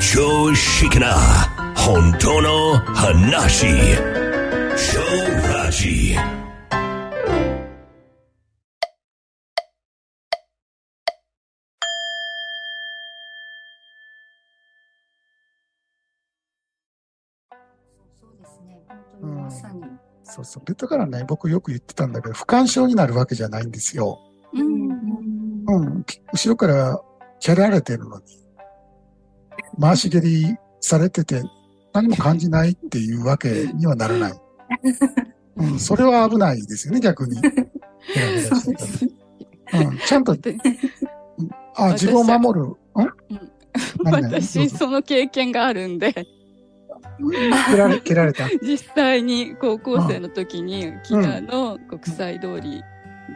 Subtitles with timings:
[0.00, 1.14] 常識な
[1.76, 3.66] 本当の話。
[4.76, 5.00] 超
[5.52, 6.14] ラジ。
[18.20, 18.82] そうですね。
[18.88, 19.82] 本当にまさに。
[20.24, 20.64] そうそう。
[20.64, 24.18] で、だからね、僕よく言ってたんだけど、不干渉になるわけじゃないんですよ。
[24.52, 24.90] うん。
[25.66, 26.04] うん。
[26.32, 27.00] 後ろから
[27.40, 28.43] 蹴られてるのに、
[29.80, 31.42] 回し蹴りされてて、
[31.92, 34.32] 何も感じないっていうわけにはならない。
[35.56, 35.78] うん。
[35.78, 37.38] それは危ないですよね、逆に。
[37.40, 37.40] う
[39.92, 39.98] ん。
[39.98, 40.56] ちゃんと、で
[41.76, 42.66] あ、自分を守る。
[42.66, 42.76] ん？
[44.04, 48.48] 私、その経験があるんで、蹴られ、蹴られた？
[48.62, 52.82] 実際に高校生の時に、沖縄の国際通り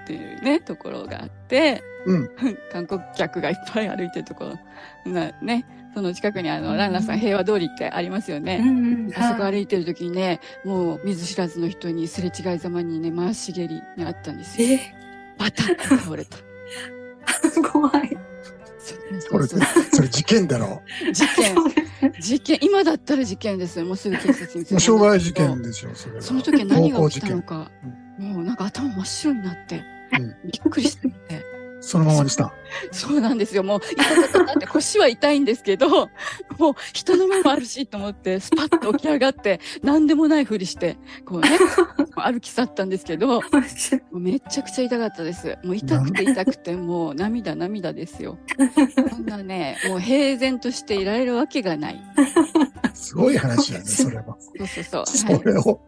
[0.02, 2.28] っていうね、ところがあって、うん
[2.72, 4.44] 観光客がいっぱい歩いてるとこ
[5.06, 5.64] ろがね、
[5.94, 8.58] その近くにあの、ランナーさん平和通りってありますよね。
[8.58, 14.68] んあそこ歩いてる時にね、もう見ず知らずの人にすれ違いざまにね、回し蹴りにあったんですよ。
[14.68, 14.94] え？
[15.38, 16.38] バタッと倒れた。
[17.72, 18.16] 怖い。
[19.30, 20.82] これ、それ事件だろ。
[21.12, 21.54] 事件。
[21.54, 21.88] そうです
[22.20, 23.84] 事件、今だったら事件ですよ。
[23.84, 26.22] もうすぐ警察にもう傷害事件ですよ、それは。
[26.22, 27.08] その時は何が。
[27.10, 27.70] 起きたのか、
[28.18, 31.10] もうなんか頭真っ白になって、うんびっくりして、
[31.80, 32.52] そのままにした。
[32.92, 33.62] そうなんですよ。
[33.62, 36.08] もう、痛かったって腰は痛いんですけど、
[36.58, 41.50] もう人の目もあるしと思って、スパッと起き上がって、何でもないふりして、こうね、
[42.16, 43.40] 歩き去ったんですけど、
[44.12, 45.56] めちゃくちゃ痛かったです。
[45.64, 48.38] もう痛くて痛くて、もう涙涙ですよ。
[49.10, 52.02] そんなね、もう平然としていられるわけがない。
[52.94, 54.36] すごい話やね、それは。
[54.58, 55.06] そうそうそう。
[55.06, 55.80] そはいれを。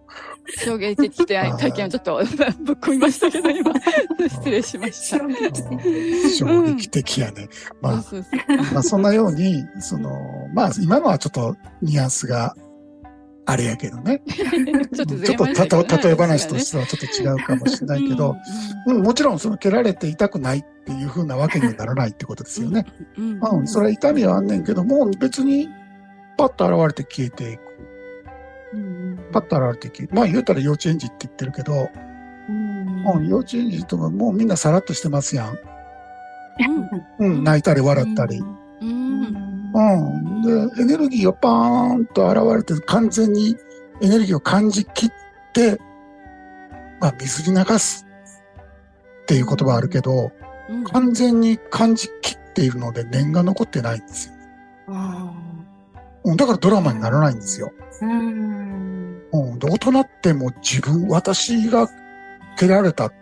[0.65, 2.17] 衝撃的体験をちょっと
[2.61, 3.73] ぶっ込みましたけど、今、
[4.29, 5.19] 失礼しました。
[6.71, 7.21] 衝撃的。
[7.21, 7.49] やね。
[7.81, 8.05] まあ、
[8.73, 10.11] まあそんなように、その、
[10.55, 12.55] まあ今のはちょっとニュアンスが
[13.47, 14.23] あれやけどね。
[14.95, 18.37] ちょっとずちょっと例え話としてはちょっと違うかもしれないけど、、
[18.87, 22.87] うん、もちろんその蹴られて痛くないっていう風なわけにはならないってことですよね。
[23.19, 23.25] うん。
[23.25, 25.69] うんうん、それは痛みはあんねんけども、別に
[26.37, 27.61] パッと現れて消えていく。
[29.33, 31.91] パッと現れて消えて、まあ言うたら幼稚園児って言ってるけど、
[32.49, 32.53] う
[33.21, 35.59] ん、幼稚園児とかもうみんなさらっとしてますやん。
[37.19, 38.39] うん、泣いたり笑ったり。
[38.39, 39.73] うん。
[39.73, 39.81] う
[40.41, 40.43] ん。
[40.43, 43.57] で、エネルギーがパーンと現れて完全に
[44.01, 45.11] エネルギーを感じきっ
[45.53, 45.79] て、
[47.01, 48.07] まあ水に流す
[49.23, 50.33] っていう言葉あるけど、
[50.69, 54.35] うん完全に感じきっているので念が残ってないんですよ。
[56.25, 57.73] うん、だからドラマにならないんですよ。
[58.03, 59.23] うん。
[59.33, 61.89] うん、で大人ってもう自分、私が
[62.57, 63.13] 蹴られた。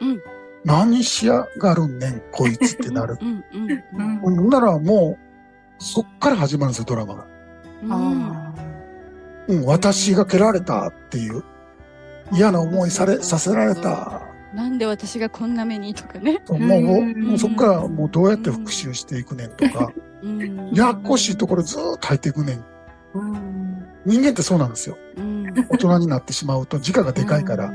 [0.00, 0.22] うん
[0.64, 3.18] 何しやがるんねん、こいつってなる。
[3.20, 3.44] うん。
[3.94, 4.18] うん。
[4.18, 7.26] ほんならもう、そっから始まるんですよ、ドラマが。
[7.88, 8.52] あ
[9.48, 11.42] うん、私が蹴られたっていう。
[12.32, 14.22] 嫌な思いされ、させられた。
[14.54, 16.42] なんで私がこんな目にとかね。
[16.48, 22.56] もう、うんもうそっからもうどうやって復讐していくねんとか、うんやっこしいところずーっと入っていくねん。
[22.58, 22.62] ー
[23.14, 24.96] うん人間ってそうなんですよ。
[25.16, 25.44] うん。
[25.68, 27.66] 大人になってしまうと自我がでかいから。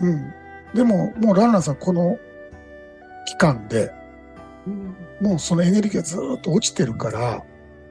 [0.00, 0.32] うん。
[0.72, 0.76] うん。
[0.76, 2.18] でも、もうランナーさんこの
[3.26, 3.92] 期間で、
[4.66, 7.42] うんもうそのエネルギーがずーっと落ちてるから、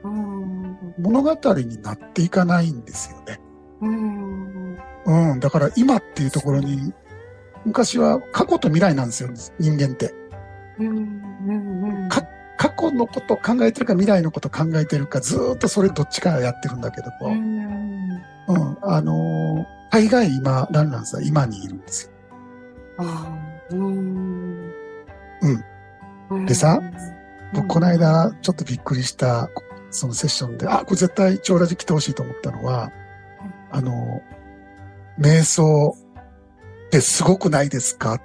[0.02, 3.40] うん物語になっていかないんですよね。
[3.80, 5.40] うんうん。
[5.40, 6.92] だから今っていうところに、
[7.64, 10.14] 昔は過去と未来なんですよ、人間って。
[10.78, 12.22] うんか
[12.56, 18.78] 過去のことを考えてるか未来のことを考えてるか、ずーっとそれどっちかやってるんだけども、うん。
[18.82, 22.12] あのー大概今、ランランさん今にいるんですよ。
[26.46, 26.80] でさ
[27.54, 29.50] 僕、この間、ちょっとびっくりした、
[29.90, 32.90] そのセッションで、あ、これ絶対超ラジ来てほしいと思ったのは、
[33.70, 34.22] あの、
[35.18, 35.96] 瞑想
[36.86, 38.20] ってすごくないですか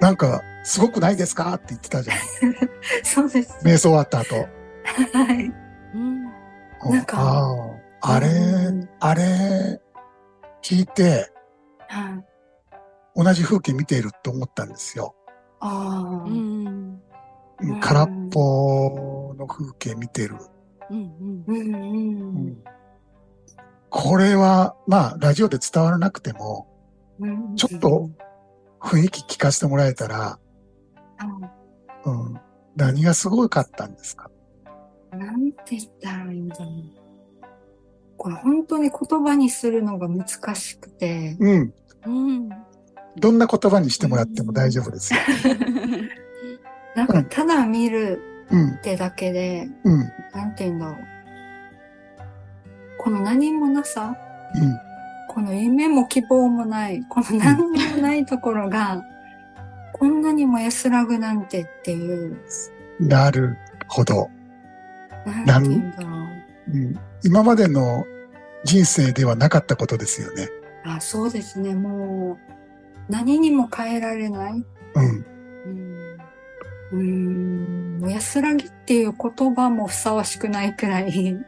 [0.00, 2.16] なんか、すごくないですかって言ってたじゃん。
[3.02, 3.58] そうです。
[3.64, 4.34] 瞑想終わった後。
[4.34, 5.52] はい。
[5.94, 6.24] うん。
[6.24, 9.80] なんかああ、あれうん、あれ、
[10.68, 11.32] 聞いて、
[11.88, 12.24] はい
[13.16, 15.14] 同じ風景見ていると思ったんですよ。
[15.60, 16.28] ああ。
[16.28, 17.00] うん。
[17.60, 20.36] うん空っぽの風景見てる。
[23.90, 26.68] これは、まあ、ラジオで伝わらなくても、
[27.18, 28.10] うんちょっと
[28.78, 30.38] 雰囲気聞かせてもらえたら、
[32.04, 32.40] うんうん、
[32.76, 34.30] 何がすごかったんですか？
[35.12, 37.07] なんて言ったらいいんだろう。
[38.18, 41.74] これ本当に言葉にするのが難しくて、うん。
[42.04, 42.48] うん。
[43.16, 45.20] どんな言葉にしてもらっても大丈夫ですよ。
[46.94, 48.20] なんかただ見る
[48.50, 48.80] うんっ。
[48.80, 49.98] てだけで、うん。
[50.34, 50.96] なんて言うんだろう。
[52.98, 54.16] この何もなさ、
[54.54, 54.76] うん。
[55.28, 59.02] この夢も希望もない、この何にもないところが、
[59.92, 62.38] こんなにも安らぐなんてっていう、
[63.00, 63.56] なる
[63.86, 64.28] ほど。
[65.46, 66.70] なんて言うんだろう。
[66.72, 67.00] うん。
[67.24, 68.04] 今までの
[68.64, 70.48] 人生ではなかったことですよね。
[70.84, 71.74] あ、そうですね。
[71.74, 72.38] も
[73.08, 74.52] う、何にも変えられない。
[74.94, 75.26] うん。
[76.92, 78.00] うん。
[78.00, 78.10] うーん。
[78.10, 81.44] 安らぎっていう言葉もふさわしくないくらい、うん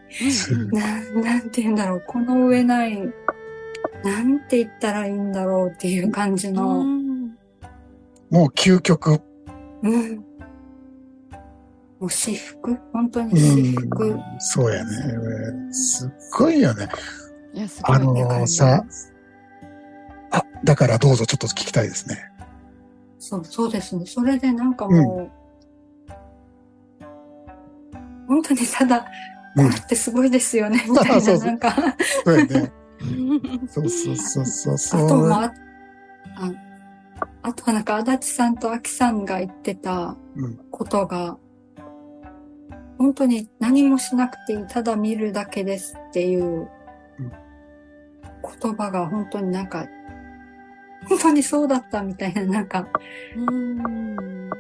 [0.51, 2.05] うんななんて言うんだろう。
[2.07, 2.99] この上ない、
[4.05, 7.01] なんて言ったらいいんだろうっていう感じの、うん
[8.31, 9.21] もう究極。
[9.83, 10.25] うん。
[12.01, 12.77] もう私服？
[12.93, 14.21] 本当にうん私服？。
[14.39, 14.91] そうやね。
[15.73, 16.89] すっごいよね。
[17.55, 17.97] いや、すごい。
[17.97, 18.85] あのーさ、
[20.33, 22.17] あ、だからどうぞちょっと聞きたいですね。
[23.19, 24.07] そう、そうですね。
[24.07, 25.31] それでなんかもう、
[28.29, 29.05] 本当にただ、うん
[29.53, 31.75] これってすごいですよね、 みたいな、なんか、
[32.25, 32.73] そうやね。
[33.69, 35.09] そうそうそうそうあそう。
[35.09, 35.53] ともあ、あ
[37.43, 41.37] あとはなんか、足立さんと秋さんが言ってたうんことが、
[43.01, 46.69] 本当に何もしなくていい、ただ見るだけですっていう
[47.19, 47.33] うん
[48.61, 49.87] 言葉が本当になんか、
[51.09, 52.87] 本当にそうだったみたいな、なんか、
[53.37, 54.51] うん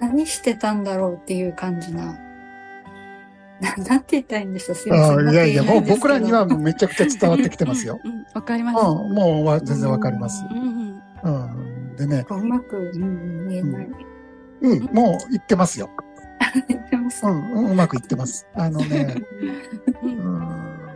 [0.00, 2.18] 何してたんだろうっていう感じな。
[3.60, 5.28] ななんて言ったらいいんでしょうすいません。
[5.28, 8.00] あいやいや、もう僕らにはうめちゃくちゃ伝わってきてますよ。
[8.04, 8.76] うんうんわかります。
[8.76, 10.44] うん、もうわ全然わかります。
[10.50, 11.96] うんうん。
[11.96, 13.88] でね、うまく、うん、言えない。
[14.62, 15.88] うん、もう言ってますよ。
[17.22, 17.62] う。
[17.62, 18.46] ん、うまく言ってます。
[18.54, 19.16] あのね、
[20.02, 20.18] ううんん、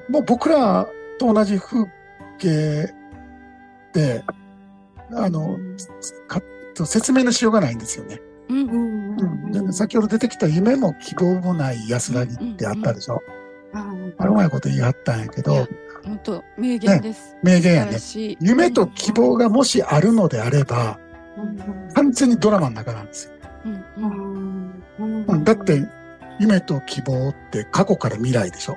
[0.08, 0.86] もう僕ら
[1.18, 1.86] と同じ風
[2.38, 2.92] 景
[3.92, 4.24] で、
[5.12, 5.58] あの、
[6.28, 6.40] か
[6.84, 8.20] 説明のしようがないんですよね。
[8.48, 9.72] うんうんうん。
[9.72, 13.22] 先ほど出てきた夢も希望もない安らぎってあったでしょ。
[13.24, 13.40] うん
[14.18, 15.66] あれうまいこと言い張ったんやけど
[16.04, 17.36] 本当名言です。
[17.42, 17.96] 名言やね
[18.40, 20.98] 夢と希望がもしあるのであれば、
[21.94, 23.32] 完全にドラマの中なんですよ。
[23.66, 24.29] うんううんん
[25.06, 25.86] うん、だって、
[26.38, 28.76] 夢と希望って過去から未来でしょ？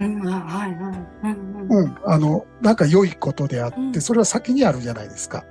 [0.00, 0.94] うん、あはいはい。
[1.24, 1.96] うんうんうん。
[2.04, 5.44] あの、なんか良いことであって、うんそれは先にあるじゃないですか。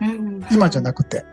[0.00, 1.24] うん今じゃなくて。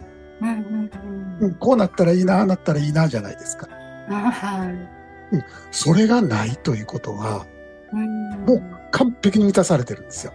[0.41, 3.67] うんうんうんうん、こうなったらいいな、ああなったらいいな、じゃないですか。
[4.09, 5.45] あはい。
[5.71, 7.45] それがないということは、
[7.91, 10.33] うんもう完璧に満たされてるんですよ。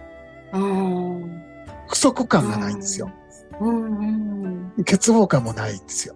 [0.53, 1.43] うん
[1.87, 3.11] 不足感がないんですよ。
[3.59, 6.15] うんうん欠乏感もないんですよ。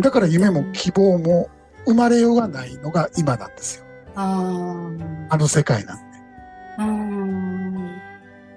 [0.00, 1.48] だから夢も希望も
[1.86, 3.84] 生まれようがないのが今なんですよ。
[4.16, 4.90] あ
[5.30, 6.04] あの世界なんで。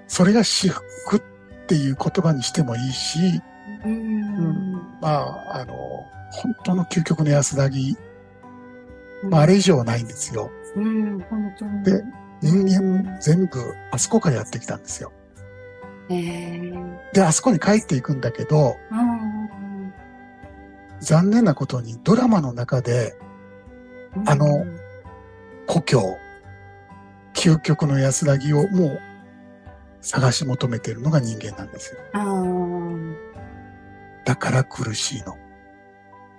[0.06, 1.20] それが私服っ
[1.66, 3.40] ていう言葉にしてもいいし、
[3.84, 5.74] うんまあ、あの、
[6.30, 7.96] 本当の究極の安らぎ、
[9.24, 10.50] まあ、あれ以上はないんですよ。
[10.76, 12.04] うん本当にで
[12.40, 15.12] 人間全部あそこからやってきたんですよ。
[16.10, 19.17] えーで、あそこに帰っていくんだけど、うん
[21.00, 23.16] 残念なことにドラマの中で
[24.26, 24.64] あの
[25.66, 26.16] 故郷、
[27.34, 28.98] 究極の安らぎをもう
[30.00, 32.00] 探し求めているのが人間なんですよ。
[34.24, 35.36] だから苦しいの。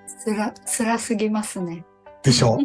[0.07, 1.85] つら、辛すぎますね。
[2.23, 2.57] でしょ？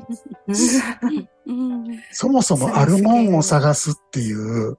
[1.47, 4.77] うん そもそもあるもんを探すっていう。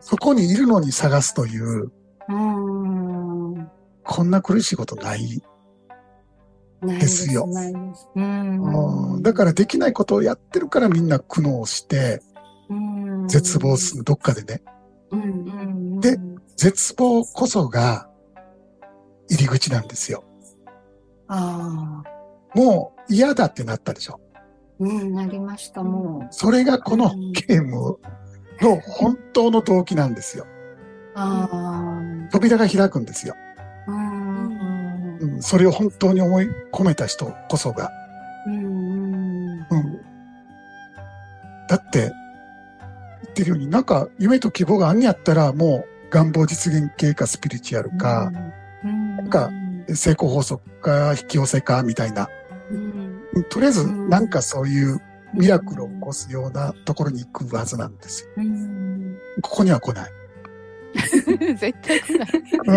[0.00, 1.92] そこにいるのに探すという、
[2.28, 3.11] うん。
[4.04, 5.42] こんな苦しいことない。
[6.82, 8.08] ですよないです。
[8.16, 9.14] うん。
[9.14, 12.20] うんだからできないことをやってるからみんな苦悩して、
[12.68, 14.62] ら絶望する、どっかでね。
[15.10, 15.22] うん。
[15.22, 16.00] うん。
[16.00, 16.18] で
[16.56, 18.08] 絶望こそが
[19.30, 20.24] 入り口なんですよ。
[21.28, 22.58] ああ。
[22.58, 24.20] もう嫌だってなったでしょ。
[24.78, 27.98] うん、なりました、もそれがこのゲーム
[28.60, 30.44] の本当の動機なんですよ。
[30.44, 30.48] う。
[31.14, 31.48] あ
[32.32, 33.34] 扉が開くんですよ。
[33.86, 33.90] あ。
[33.90, 35.18] うん。
[35.20, 37.90] うん、それを本当に思い込めた人こそが。
[38.46, 38.56] うん。
[38.56, 40.00] うん。
[41.68, 42.10] だって、
[43.22, 48.32] 言ってるように、なんか夢と希望があんにやったらもう願望実現系かスピリチュアルか、
[48.84, 49.16] うん。
[49.16, 49.50] なんか
[49.94, 52.28] 成功法則か引き寄せかみたいな。
[53.50, 55.00] とりあえずうんなんかそういう
[55.34, 58.30] ミラクルを起こすようなところに行くはずなんですよ。
[58.36, 59.18] うん。
[59.40, 60.10] ここには来ない。
[61.56, 62.28] 絶対来ない。
[62.66, 62.72] う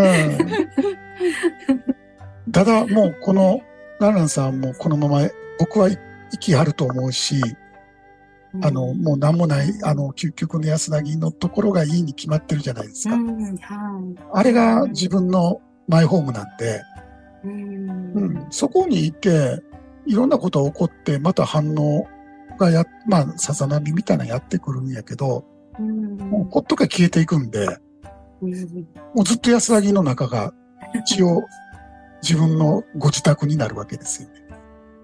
[2.50, 2.52] ん。
[2.52, 3.62] ただもうこの
[4.00, 5.22] ランランさんもこのまま
[5.60, 5.90] 僕は
[6.32, 7.42] 息あると思うし、
[8.62, 13.16] あの、もう何もない、あの、究極の安らぎのところがいいに決まってるじゃないですか。
[13.16, 13.56] うん、はい。
[14.34, 16.82] あれが自分のマイホームなんで、
[17.44, 19.62] うんうん、そこにいて、
[20.06, 22.08] いろんなことが起こって、また反応
[22.58, 25.46] がや、まあ、さざ波みたいなのやってくるんやけど、
[25.80, 27.85] うんもうほっとけ消えていくんで、うん
[28.42, 30.54] もうずっと安らぎの中が
[31.06, 31.44] 一応
[32.22, 34.36] 自分のご自宅になるわけですよね。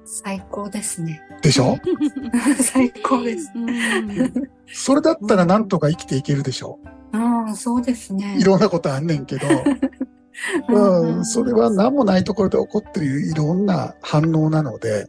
[0.05, 1.21] 最高ですね。
[1.41, 1.77] でしょ？
[2.61, 3.51] 最高です。
[3.55, 4.33] うん
[4.73, 6.79] それだったらなんとか生きていけるでしょ？
[7.13, 8.37] ああ、そうですね。
[8.39, 9.47] いろんなことあんねんけど、
[10.69, 15.07] うん、それは何もないところで起こっているいろんな反応なので、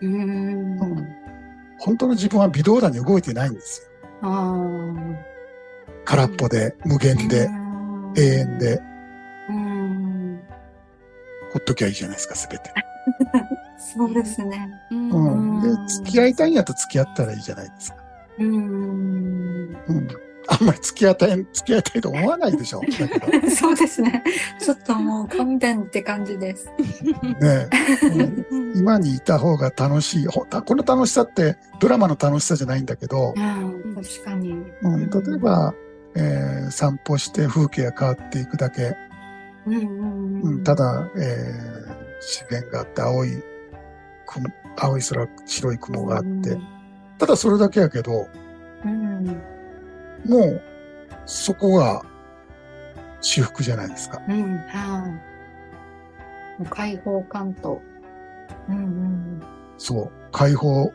[0.00, 0.12] うん。
[0.14, 1.06] うん
[1.80, 4.28] 本当の自分は微動だに動いてないんですよ。
[4.28, 4.56] あ
[6.08, 6.98] 空っぽで、無あ。
[6.98, 7.68] 限で、うん
[8.16, 8.80] 永遠で、
[9.50, 10.40] うん。
[11.52, 12.72] ほっときゃいいじゃないですか、すべて。
[13.78, 14.70] そうですね。
[14.90, 15.62] うんうん。
[15.62, 17.98] で、付き合いたいんやったら付き合ったらいいじゃないですか。
[18.38, 18.46] うん。
[18.46, 20.08] うん。
[20.48, 22.80] あんまり付き合いたい、付き合いたいと思わないでしょ。
[23.54, 24.24] そうですね。
[24.58, 26.70] ちょっともう勘弁って感じです。
[27.40, 27.68] ね
[28.50, 30.26] うん今にいた方が楽しい。
[30.26, 34.52] ほこの楽しさってドラマの楽しさじゃないんだけど、うん、確かに。
[34.82, 35.74] うん、例えば、
[36.16, 38.94] えー散歩して風景が変わっていくだけ、
[39.66, 43.42] うんうんうん、ただ、えー自然があって青い
[44.26, 46.58] 雲、青い空、白い雲があって、
[47.18, 48.28] ただそれだけやけど、
[48.84, 49.26] うん。
[50.26, 50.62] もう
[51.26, 52.02] そこが
[53.20, 54.20] 至福じゃないですか。
[54.28, 55.20] うん、は
[56.58, 56.60] い。
[56.60, 57.80] もう開放感と。
[58.68, 59.40] うん
[59.78, 60.12] そう。
[60.32, 60.92] 解放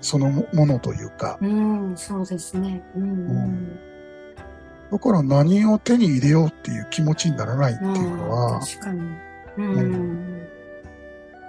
[0.00, 1.90] そのものというか、うん。
[1.90, 2.82] うん、そうですね。
[2.94, 3.78] うんうん。
[4.90, 9.00] だから何を手に入れようっていう気持ちにならないっていうのは、確かに。
[9.58, 10.48] うん。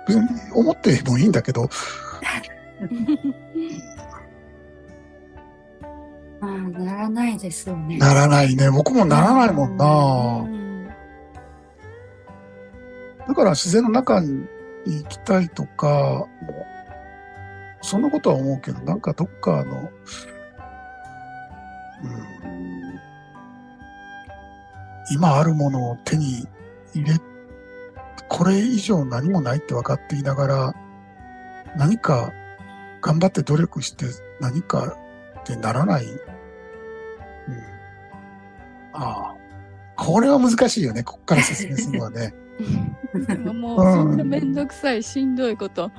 [0.07, 1.69] 別に思ってもいいんだけど、
[6.41, 7.97] ああ、ならないですよね。
[7.97, 8.69] ならないね。
[8.71, 10.43] 僕もならないもんうな。
[10.43, 10.87] ん
[13.27, 14.47] だから自然の中に
[14.85, 16.25] 行きたいとか、
[17.81, 19.89] そんなことは思うけど、なんかどっかの、
[25.11, 26.47] 今あるものを手に
[26.93, 27.17] 入れ、
[28.27, 30.73] これ以上何もないって分かっていながら、
[31.77, 32.31] 何か
[33.01, 34.05] 頑張って努力して
[34.39, 34.95] 何か
[35.41, 36.05] ってならない。
[36.05, 36.19] うん、
[38.93, 39.35] ああ。
[39.95, 41.03] これは難しいよね。
[41.03, 42.33] こっから説明するのはね。
[43.13, 45.89] で ももう、そんなめんどくさい、しんどいこと、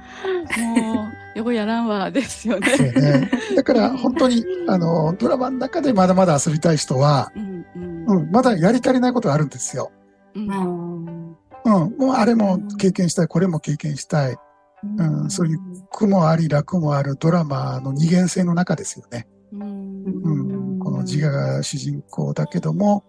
[0.59, 2.93] もう、よくやらんわ、ですよね。
[2.93, 3.31] ね。
[3.57, 7.90] だから本当に、あの、ドラマの中でまだまだ遊びたい人は、うん、うん。
[8.11, 9.93] うん、まだやり足りないことがあるんですよ。
[10.35, 14.37] うんうんうん、もうあれも経験したい、これも経験したい。
[14.83, 15.59] うんそういう
[15.91, 19.29] 苦もあり、楽もあるドラマの二元性の中ですよね。
[19.53, 23.05] うんうん、この自我が主人公だけども、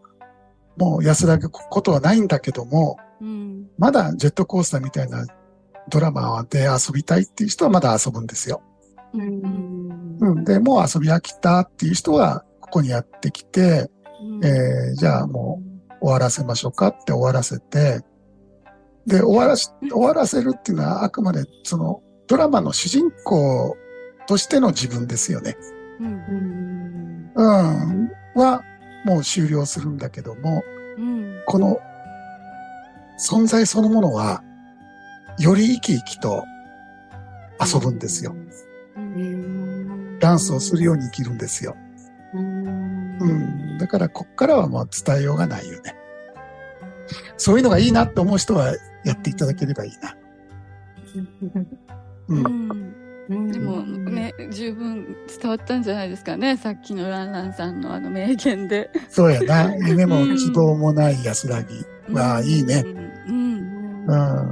[0.78, 5.26] もう安らぐことはないんだけども、うんまだジェットコースターみたいな
[5.90, 8.62] ドラマで遊びたいっていう人はまだ遊ぶんですよ。
[9.14, 13.90] うんうん、で、もう遊び飽きたっていう人はここにやってきて、
[14.22, 15.60] うんえーじゃあも
[16.00, 18.02] う終わらせましょうかって終わらせて、
[19.06, 23.76] で、終わらし、終わらせるっていうのはあくまでそのドラマの主人公
[24.28, 25.58] としての自分ですよね。
[26.00, 28.12] うんうんうん。
[28.36, 28.62] は
[29.06, 30.64] もう終了するんだけども、
[30.98, 31.80] うんこの
[33.20, 34.44] 存在そのものは
[35.40, 36.44] より生き生きと
[37.64, 38.36] 遊ぶんですよ。
[38.96, 41.76] うんダンスをするように生きるんですよ。
[43.24, 43.34] うんう
[43.76, 43.78] ん。
[43.78, 45.96] だからこっからはもう伝えようがないよね。
[47.38, 48.74] そういうのがいいなって思う人は
[49.04, 50.16] やっていただければいいな。
[52.30, 52.34] う。
[52.34, 52.72] うんん
[53.30, 56.58] うんでもね、十分伝わったんじゃないですかね。
[56.58, 58.90] さっきのランランさんのあの名言で。
[59.10, 59.74] そうやな。
[59.76, 61.86] 夢も希望もない安らぎ。
[62.14, 62.84] わあ、いいね。
[63.28, 64.06] うん。
[64.06, 64.52] うん。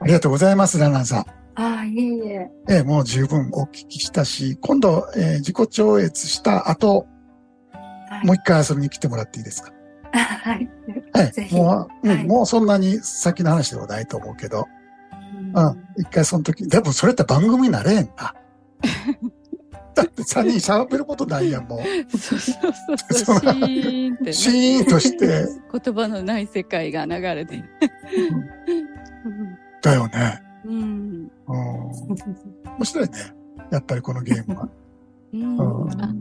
[0.00, 1.26] ありがとうございます、ランランさん。
[1.54, 2.50] ああ、いえいえ。
[2.68, 7.11] ええ、もう十分お聞きしたし、今度、えー自己超越した後、はい
[8.24, 9.72] もう一回遊びに来てもらっていいですか？
[10.12, 10.68] はい。
[11.52, 14.66] もう、うんはいもうそんなに先の話ではないと思うけど、
[15.54, 15.84] うん。
[15.98, 18.34] 一回その時、でもそれって番組になれんな。
[19.94, 22.18] だって3人喋ることないやん、もう。
[22.18, 22.72] そうそう
[23.12, 23.38] そう。
[23.40, 24.32] シーンってね。
[24.32, 27.64] シーンとして、言葉のない世界が流れてる。
[29.82, 30.42] だよね。
[30.64, 30.72] うん。
[30.72, 31.56] うん。
[32.78, 33.12] 面白いね。
[33.70, 34.68] やっぱりこのゲームは。
[35.34, 35.56] うん。
[35.58, 36.14] うんあ、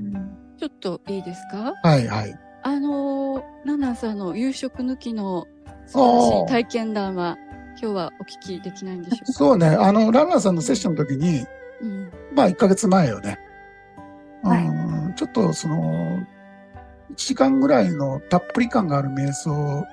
[0.62, 1.74] ちょっといいですか？
[1.82, 2.40] はいはい。
[2.62, 5.48] あのー、ナナさんの夕食抜きの
[5.88, 7.36] 素晴体験談は、
[7.82, 9.34] 今日はお聞きできないんでしょうか？
[9.34, 9.66] そうね。
[9.66, 11.44] あの、ランナーさんのセッションの時に、
[11.82, 12.12] うん。
[12.36, 13.40] まあ1ヶ月前よね。
[14.44, 15.16] はいうん。
[15.16, 16.20] ちょっとその、
[17.14, 19.84] 1時間ぐらいのたっぷり感がある瞑想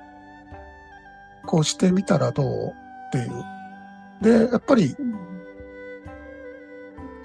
[1.47, 3.43] こうしてみたらどうっていう。
[4.45, 4.95] で、やっぱり、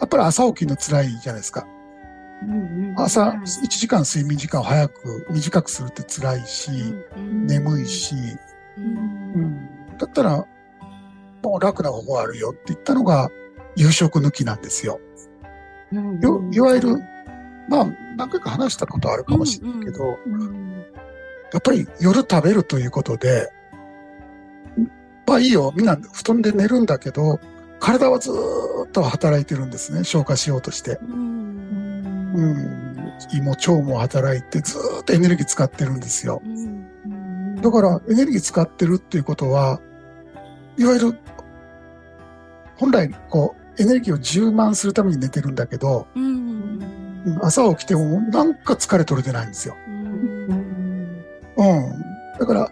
[0.01, 1.67] やっぱり朝起きるの辛いじゃないですか。
[2.97, 6.71] 朝1時間睡眠時間を早く短くするって辛いし、
[7.17, 8.15] 眠いし、
[8.77, 10.47] うん、だったら、
[11.43, 13.31] もう楽な方法あるよって言ったのが
[13.77, 15.01] 夕食抜きなんですよ。
[16.21, 16.97] よいわゆる、
[17.69, 17.87] まあ、
[18.17, 20.05] 何回か話したことあるかもしれないけど、
[21.53, 23.51] やっぱり夜食べるということで、
[25.27, 27.39] まあいいよ、みんな布団で寝るんだけど、
[27.79, 30.99] 体はずーっと働いてるんですね、消化しようとして。
[31.03, 31.44] うん、
[33.33, 36.43] 胃も腸も働いてずーっとエネルギー使ってるんですよ。
[37.63, 39.81] だからエネルギー使ってるっていうことは、
[40.77, 41.19] いわゆる、
[42.77, 46.65] 本来こう、エネルギーを充満するために寝てるんだけど、うん
[47.43, 49.75] 朝起きてもなんか疲れ取れてないんですよ。
[49.87, 51.25] うん。
[52.39, 52.71] だから、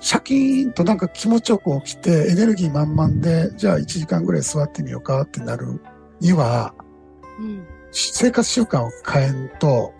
[0.00, 5.80] シャキーンとなんか気持ちよく起きて、エネルギー満々で、じゃあ1時間ぐらい座ってみようかってなる
[6.20, 6.74] には、
[7.92, 9.94] 生活習慣を変えんと、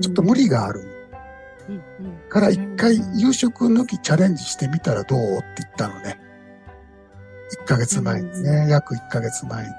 [0.00, 0.82] ちょっと無理がある。
[2.28, 5.38] から一回夕食抜きチャレンジしてみたらどう？
[5.38, 6.18] って言ったのね。
[7.64, 9.70] 1ヶ月前にね、約1ヶ月前に。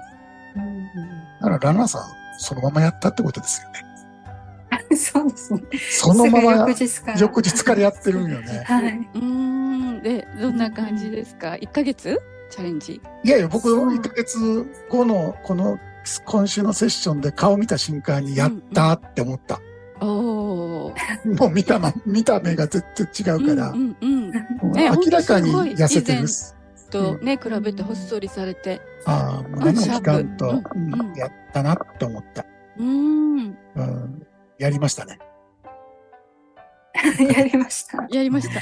[1.41, 2.03] だからランナーさん、
[2.37, 3.91] そのままやったってことですよね。
[4.95, 5.61] そうですね。
[5.91, 7.19] そのまま翌日から。
[7.19, 8.63] 翌日からやってるんよね。
[8.67, 9.09] はい。
[9.15, 10.01] うん。
[10.01, 12.21] で、どんな感じですか ?1 ヶ月？
[12.49, 13.01] チャレンジ？
[13.23, 14.37] いやいや、僕、そう1ヶ月
[14.89, 15.79] 後の、この、
[16.25, 19.59] 今週のセッションで顔見た瞬間にやったって思った。
[19.99, 21.39] おー。
[21.39, 24.31] もう見たま、見た目が全然違うから、うんうん
[24.63, 24.73] うん。
[24.73, 26.27] 明らかに痩せてる以。
[26.91, 28.81] とね、比べてほっそりされて。
[29.05, 30.61] ああ、胸の期間と、
[31.15, 32.45] やったなって思った。
[32.77, 33.57] うん。
[33.75, 34.27] うん、
[34.59, 35.19] やりましたね。
[37.33, 38.07] やりました。
[38.11, 38.61] やりました。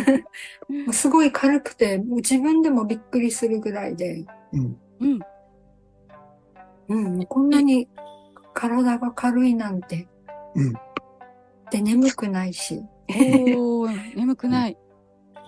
[0.92, 4.76] すごい軽くて、もう自分でもびっくりするぐらいで、うん。
[5.00, 5.20] うん。
[6.94, 7.88] うん、こんなに
[8.54, 10.08] 体が軽いなんて。
[10.54, 10.72] うん
[11.70, 12.82] で、眠くないし。
[13.08, 14.76] おー、 眠くない。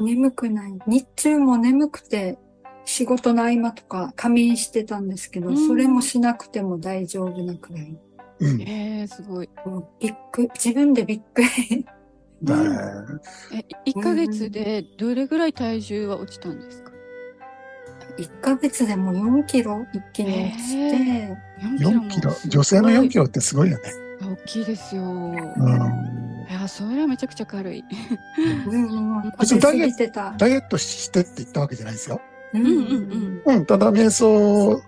[0.01, 0.79] 眠くない。
[0.87, 2.39] 日中も眠くて、
[2.87, 7.99] 仕事の合間とか仮眠してたんですけど、うんそれもしなくても大丈夫なくらい。
[8.41, 8.63] うん。
[8.63, 9.51] えー、すごい。
[9.67, 11.87] もうびっくり、自分でびっくり。
[12.43, 12.55] だ
[13.53, 16.84] え、1ヶ月でどれぐらい体重は落ちたんですか？
[18.19, 21.37] 1ヶ月でも4キロ一気に落ちて、
[21.81, 22.33] 4キロ。
[22.47, 23.93] 女性の4キロってすごいよね。
[24.23, 25.03] 大きいですよ。
[25.03, 26.45] うん。
[26.49, 27.85] いや、それはめちゃくちゃ軽い。
[28.69, 30.39] うん、もう別にダイエット。
[30.39, 32.21] ダイエットしてって言ったわけじゃないですよ。
[32.53, 32.67] うん。
[32.67, 33.43] うん。
[33.47, 33.57] うん。
[33.57, 33.67] うん。
[33.67, 34.81] ただ、瞑想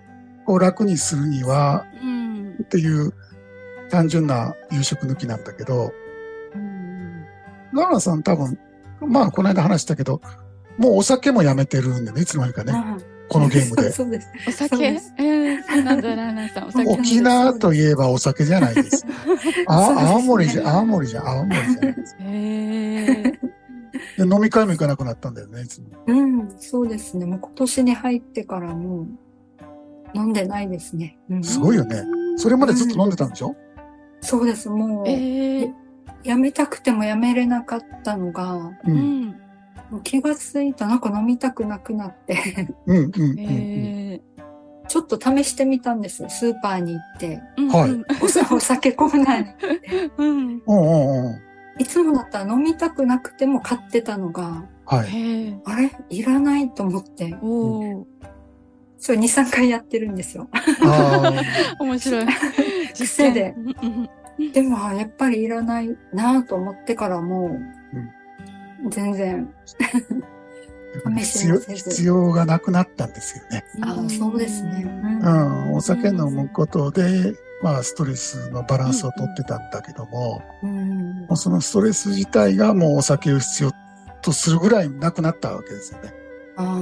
[0.45, 2.57] を楽にするには、うん。
[2.63, 3.13] っていう
[3.89, 5.43] 単純な夕食抜きなん。
[5.43, 5.91] だけど、
[6.55, 7.25] うん。
[7.73, 8.23] ララさん。
[8.23, 8.57] 多分、
[9.01, 10.21] まあ、この間話したけど、
[10.77, 12.05] もうお酒もやめてるん。
[12.05, 12.97] でね、いつの間にかね、あ
[13.29, 13.91] このゲームで。
[13.93, 14.27] そうです。
[14.47, 14.99] お酒？
[16.87, 19.05] 沖縄といえばお酒じゃないです。
[19.67, 22.15] あ青森じゃ、青森じゃ、青森じゃないです。
[22.21, 25.87] えー、で飲み会も行かなくなったんだよね、いつも。
[26.07, 27.25] うん、そうですね。
[27.25, 29.07] もう今年に入ってからもう
[30.13, 31.17] 飲んでないですね。
[31.29, 32.03] うん、すごいよね。
[32.37, 33.55] それまでずっと飲んでたんでしょ？
[34.21, 34.69] そうです。
[34.69, 35.73] もう、えー、
[36.23, 38.91] やめたくてもやめれなかったのが、う。
[38.91, 39.35] うん
[40.03, 43.39] 気がついた、なんか飲みたくなくなって、うん、うん、うんうん。
[43.39, 44.21] え
[44.87, 46.29] ちょっと試してみたんですよ。
[46.29, 48.05] スーパーに行って、ー、はいうん
[48.55, 50.11] お酒コーナーに。
[50.17, 50.27] うん。
[50.27, 51.81] うん、うん、うん。
[51.81, 55.09] いつもだったら飲みたくなくても買ってたのが、はい。
[55.09, 55.91] えー、あれ？
[56.09, 58.05] いらないと思って、おー、
[58.97, 60.49] それ2、3回やってるんですよ。
[60.83, 61.33] あ
[61.79, 62.25] 面白い。
[62.95, 63.55] 癖で
[64.53, 67.59] でも、あやっぱりいらないなと思ってからもう、
[68.89, 69.49] 全然、
[71.83, 73.63] 必要、がなくなったんですよね。
[73.81, 74.85] あそうですね。
[75.21, 75.73] うん。
[75.73, 83.71] お酒飲むことで、まあ、ストレスのバランスをとってたんだけども、うんもうそのストレス自体がもうお酒を必要
[84.21, 86.13] とするぐらいなくなったわけですよね。
[86.55, 86.77] ああ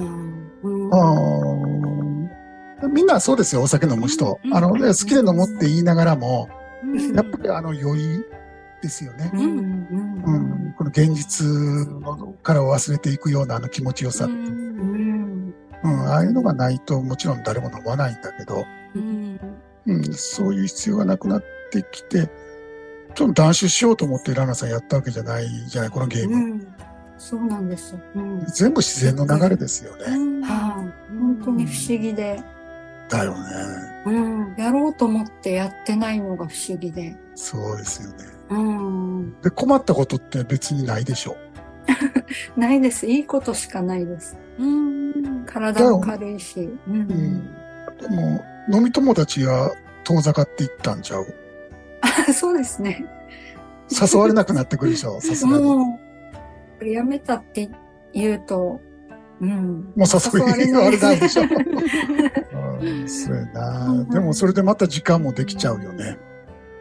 [2.84, 4.40] ーみんなそうですよ、お酒飲む人。
[4.44, 6.50] うんあの、好きで飲むって言いながらも、
[6.84, 8.26] うんやっぱりあの余裕
[8.86, 9.32] ですよね。
[9.34, 10.24] うんうん。
[10.24, 11.48] うん、この現実
[12.02, 15.54] のから忘れていくようなあの気持ちよさ、ううん。
[15.84, 15.92] うん。
[15.92, 19.40] んああいうのがないともちろん誰も飲まないんだけど、うん。
[19.88, 22.30] うん、そういう必要がなくなってきて、
[23.16, 26.36] ちょっと断酒しようと思ってラナさんやったわけじゃないじゃない、このゲーム。
[26.36, 26.68] うん。
[27.18, 27.96] そうなんです。
[28.16, 28.46] うん。
[28.48, 30.04] 全部自然の流れですよね。
[30.46, 32.40] はい本当に不思議で、
[33.10, 33.44] だよね。
[34.06, 38.35] うん、やろうと思ってやってないのが不思議で、そうですよね。
[38.50, 41.36] うん、で、困ったことって別にないでしょ。
[42.58, 43.08] ないです。
[43.08, 44.38] いいことしかないです。
[44.60, 45.44] うん。
[45.46, 46.70] 体も軽いし。
[46.88, 47.50] うんうん。
[48.02, 49.72] でも、飲み友達が
[50.04, 51.26] 遠ざかっていったんちゃう？
[52.02, 53.06] あ そうですね。
[53.90, 55.64] 誘われなくなってくるでしょ、 さすがに。
[55.64, 56.00] もも
[56.82, 57.70] う、やめたって
[58.14, 58.82] 言うと、
[59.42, 59.94] うん。
[59.96, 61.44] う誘い言われないでしょ。
[61.44, 61.46] う
[62.82, 64.06] うん、そうやな。
[64.12, 66.18] でもそれでまた時間もできちゃうよね。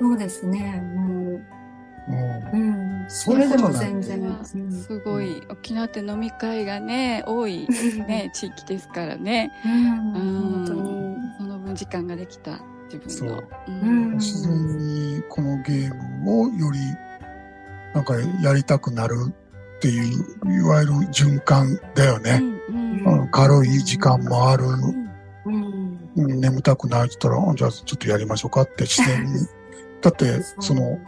[0.00, 0.82] そうですね。
[0.96, 1.23] もう、うん
[2.08, 3.04] うん。
[3.08, 4.20] それでも全然。
[4.20, 7.66] うんすごい、沖縄って飲み会がね、多い
[8.06, 9.52] ね、 地域ですからね。
[9.64, 9.72] うん。
[9.72, 11.16] うん本当に。
[11.38, 12.60] その分時間ができた、
[12.92, 13.36] 自分の。
[13.36, 16.78] そううん自然にこのゲームをより
[17.94, 22.40] なんかやりたくなるっていう、いわゆる循環だよね。
[22.68, 24.64] うんうん、軽い時間もある。
[24.64, 25.04] うん
[25.46, 26.10] うん。
[26.16, 29.46] うん、眠たくないって言ったら、あじゃあちょっとやりましょうかって自然に。
[30.00, 30.98] だって、その、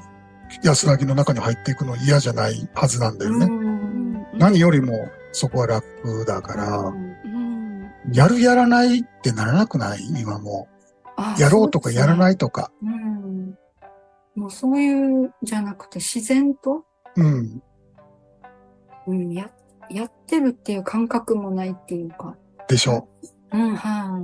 [0.62, 3.46] 安らぎの中に入っていくの嫌じゃないはずなんだよね。
[3.46, 7.16] うん何よりもそこは楽だから、うん
[8.12, 9.98] やるやらないってならなくない？
[10.20, 10.68] 今も
[11.38, 11.40] う。
[11.40, 12.70] やろうとかやらないいとか。
[12.82, 13.58] うん。
[14.36, 16.84] もうそういうじゃなくて自然と、
[17.16, 17.62] うん。
[19.08, 19.50] うん、や、
[19.90, 22.36] やってるっていう感覚もないっていうか。
[22.68, 23.08] でしょ。
[23.52, 24.20] うん、は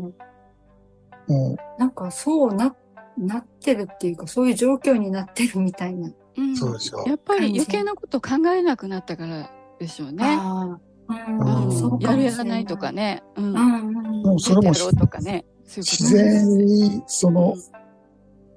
[1.29, 1.33] い。
[1.33, 2.77] もなんかそうな、
[3.19, 6.11] なってるっていうか、そういう状況になってるみたいな。
[6.37, 7.05] うんう、そうでしょ。
[7.07, 10.25] やっぱり余計なこと考えなくなったからでしょうね。
[10.25, 12.93] ああ、うん、やるやらないとか。
[12.93, 13.23] ね。
[13.37, 15.45] うんうん、それもとかね。
[15.65, 17.55] そういうこと自然に、その、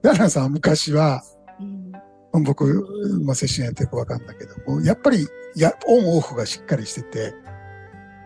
[0.01, 1.23] ダナさんは昔は、
[1.59, 2.85] うん僕、
[3.23, 7.33] まあ、接種やってるかわかんないけども、やっぱり、や、オンオフがしっかりしてて、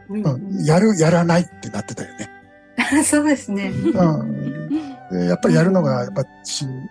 [0.09, 2.29] うんうん、やる、やらないってなってたよね。
[3.03, 3.69] そうですね。
[3.69, 4.48] うん。
[5.11, 6.89] でやっぱりやるのが、やっぱしん、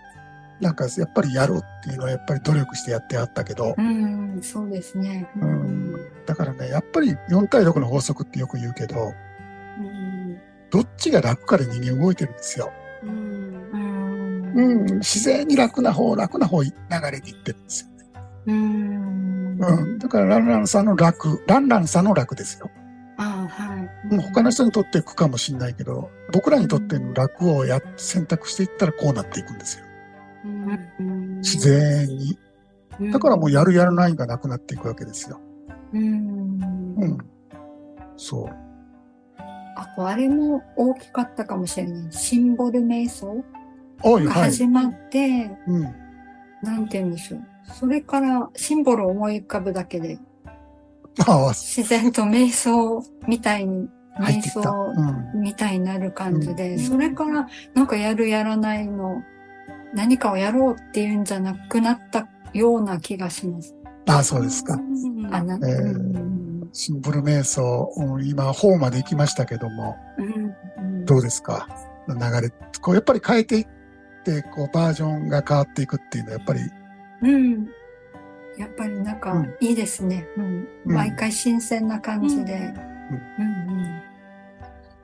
[0.59, 5.29] なんか、やっぱりやろうっていうのは、やっぱり努力してやってあったけど、うん、そうですね。
[5.41, 5.95] うん。
[6.25, 9.13] だからね、やっぱり4対6の法則ってよく言うけど、
[9.79, 10.37] うん。
[10.69, 12.71] どっちが楽かで人間動いてるんですよ。
[13.03, 14.53] うんうん。
[14.53, 14.61] う
[14.95, 14.99] ん。
[14.99, 17.89] 自然に楽な方、楽な方に流れていってるんですよ。
[18.47, 19.57] うん。
[19.59, 19.99] うん。
[19.99, 22.69] だから、ランランさんの楽、ランランさんの楽ですよ。
[23.49, 23.89] はい。
[24.11, 29.85] うん他の人にとって苦かもしれないけど、僕らにとっての楽をや、選択していったらこうなっていくんですよ。
[30.45, 32.37] うん自然に。
[33.11, 35.39] だからもうやるやらないがなくなっていくわけですよ。
[35.93, 36.95] うん。
[36.97, 37.17] うん。
[38.17, 38.49] そう。
[39.75, 42.11] あと、あれも大きかったかもしれない。
[42.11, 43.43] シンボル瞑想
[44.03, 44.27] がはい。
[44.27, 45.83] 始まって、うん。
[46.61, 47.41] なんて言うんでしょう。
[47.73, 50.28] それからシンボルを思い浮かぶだけで、まあ、
[51.53, 53.87] 自然と瞑想みたいに、
[54.19, 54.41] 瞑。
[54.41, 55.41] 想うん。
[55.41, 59.21] みたいになる感じで、うんそれからなんかやるやらないの、
[59.93, 63.75] 何かをやろうっていうんじゃなくなったような気がします。
[64.07, 64.73] ああ、そうですか。
[64.75, 71.67] うんあな、えーうんシンボル瞑想、うん今、4まで行きましたけども、うんうんどうですか？
[72.07, 72.49] 流れ。
[72.81, 73.67] こう、やっぱり変えていっ
[74.23, 76.59] て、こう、バージョンが変わっていくっていうのは、やっぱり、
[77.23, 77.67] うん。
[78.59, 80.27] やっぱりなんかうんいいですね。
[80.37, 80.67] うん。
[80.85, 82.73] うん毎回新鮮な感じで。
[83.39, 83.99] うん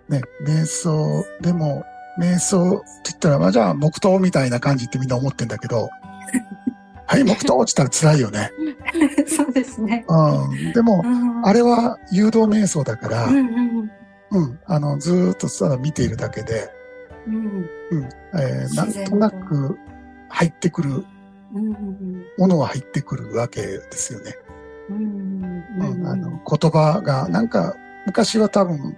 [0.08, 1.84] ね、瞑想、でも、
[2.20, 5.90] 瞑想って言ったら、まあ、じゃあ、黙祷みたいな感じってみんな思ってんだけど、
[7.08, 8.52] はい、黙祷って言ったら辛いよね。
[8.60, 9.28] うん。
[9.28, 10.06] そうですね。
[10.08, 10.74] うん。
[10.74, 13.92] でもう、んあれは誘導瞑想だから、うんうん
[14.32, 14.60] うん。
[14.66, 16.70] あの、ずーっとただ見ているだけで、
[17.28, 17.66] うん
[18.36, 19.78] えーなんととなく
[20.30, 21.06] 入ってくるうんうん
[22.38, 24.36] ものは入ってくるわけですよね。
[24.90, 28.96] あの、言葉が、なんか、昔は多分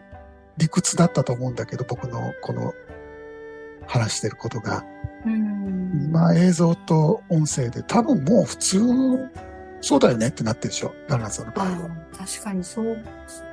[0.58, 2.74] 理屈だったと思うんだけど、僕のこの
[3.86, 4.84] 話してることが。
[5.26, 5.58] うん
[6.06, 8.80] 今映像と音声で多分もう普通、
[9.82, 10.94] そうだよねってなってるでしょ。
[11.08, 11.76] ダナさんの場合あは。
[12.14, 12.98] あ確かにそう、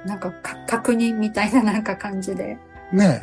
[0.07, 2.59] なんかか確認みたいななんか感じで。
[2.93, 3.23] ね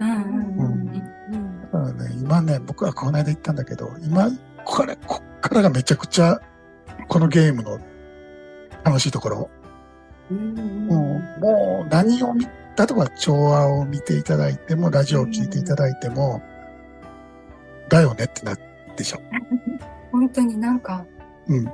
[0.00, 0.24] うんうんう
[0.64, 1.60] うんん。
[1.62, 4.28] だからね、今ね、僕はこの間言ったんだけど、今、
[4.64, 6.40] これ、こっからがめちゃくちゃ、
[7.08, 7.78] このゲームの
[8.84, 9.50] 楽しいところ。
[10.30, 12.50] うんもう、何を見、例
[12.90, 16.42] えば調和を見ていただいても、ラジオを聞いていただいても、
[17.88, 18.60] だよねってなる
[18.96, 19.20] でしょ。
[20.10, 21.04] 本当になんか、
[21.48, 21.66] うん、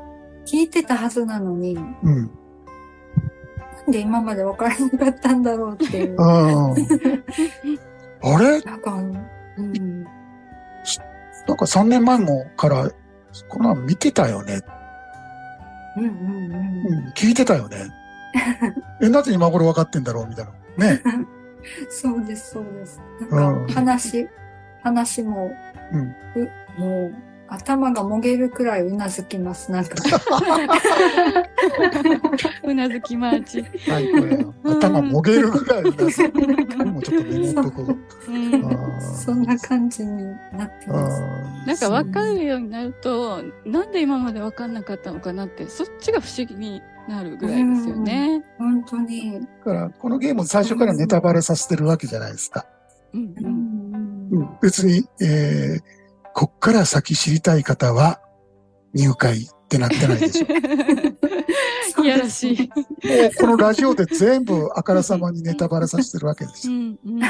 [0.44, 2.31] 聞いてたはずなのに、うん。
[3.77, 6.20] なんで今まで分からなかったんだろうっていう。
[6.20, 6.74] あ
[8.22, 8.61] あ あれ？
[8.62, 10.07] なんか、うん。
[11.48, 12.90] なんか3年前もから、
[13.48, 14.61] こんなの見てたよね。
[15.96, 17.04] うんうんうん。
[17.04, 17.88] うん、聞いてたよね。
[19.00, 20.87] え、なぜ今頃分かってんだろうみたいな。
[20.92, 21.02] ね。
[21.88, 23.00] そうです、そうです。
[23.20, 24.28] なんか、うん話、
[24.82, 25.50] 話も、
[25.92, 27.14] うんうもう、
[27.48, 29.72] 頭がもげるくらいうなずきます。
[29.72, 29.94] なんか。
[32.62, 33.62] うなずきマーチ。
[33.90, 36.22] はい、これ、頭もげるぐらいです。
[36.22, 37.96] もうちょっとメモっとこ
[39.16, 41.22] そんな感じになってあます。
[41.22, 48.42] ーなんか分かるようになると、なんで今まで分かんなかったのかなって、そっちが不思議になるぐらいですよね。
[48.58, 49.40] 本当に。
[49.40, 52.66] だから、このゲーム最初からネタバレさせてるわけじゃないですか。
[53.14, 55.97] うんううんんうん、別に、えー、
[56.38, 58.20] こっから先知りたい方は
[58.94, 60.46] 入会ってなってないでしょ。
[62.05, 62.59] いやらしい。
[62.59, 66.74] もうこのラジオで全部あからさまにネタバレさせてるわけですよ。
[66.74, 67.20] うんうん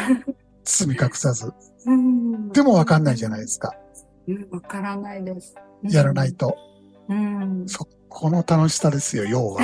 [0.62, 1.50] 包み隠さず。
[1.86, 3.72] うんでもわかんないじゃないですか。
[4.26, 5.54] うんわからないです。
[5.84, 6.54] やらないと。
[7.08, 7.64] うん。
[7.66, 9.62] そこの楽しさですよ、要は。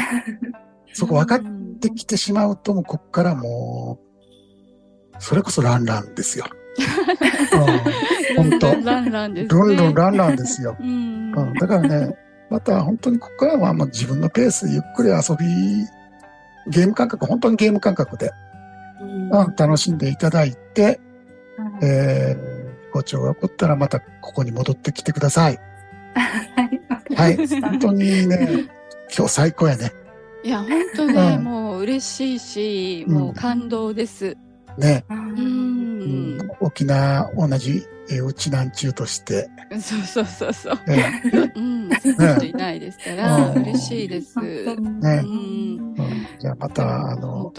[0.95, 1.41] そこ分かっ
[1.81, 3.99] てきてしまうと、もうこっからも
[5.13, 6.47] う、それこそランランですよ。
[8.37, 9.49] うん、本当ランランですね。
[9.49, 10.77] どんどんランランですよ。
[10.81, 12.17] うんうん、だからね、
[12.51, 15.47] また本当にここからはもう自分のペースでゆっくり遊び、
[16.71, 18.31] ゲーム感覚、本当にゲーム感覚で、
[19.01, 21.01] うんうん、楽しんでいただいて、
[21.59, 25.59] うんえー、ご調が起こったらまたここに戻ってきてください。
[27.15, 27.37] はい。
[27.37, 27.47] はい。
[27.61, 28.49] 本当にね、
[29.17, 29.93] 今日最高やね。
[30.43, 34.37] いや、本当ね、うんもう嬉しいし、もう感動です。
[34.79, 35.05] ね。
[35.09, 35.94] ううんん。
[36.61, 38.71] 沖縄同じ、えーうちなん。
[38.71, 39.49] ちゅうとして、
[39.81, 40.75] そうそうそうそう。
[40.91, 41.23] ね
[41.55, 41.91] うん。
[42.01, 43.63] そういう人いないですから、うん。
[43.63, 44.39] 嬉しいです。
[44.41, 44.81] ねうん。
[44.81, 47.53] うん、じゃあまた、あの、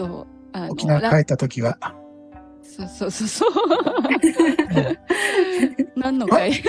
[0.52, 1.78] あの沖縄帰った時は、
[2.62, 3.50] そうそうそうそう。
[5.96, 6.64] 何の回会っ